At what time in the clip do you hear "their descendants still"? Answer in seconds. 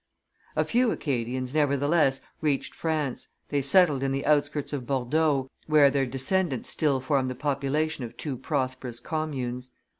5.91-6.99